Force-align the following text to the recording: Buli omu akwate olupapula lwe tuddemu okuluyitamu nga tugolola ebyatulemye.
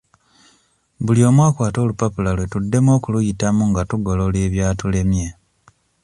Buli 1.05 1.21
omu 1.29 1.41
akwate 1.47 1.77
olupapula 1.81 2.29
lwe 2.37 2.49
tuddemu 2.51 2.89
okuluyitamu 2.97 3.63
nga 3.69 3.81
tugolola 3.89 4.37
ebyatulemye. 4.47 5.27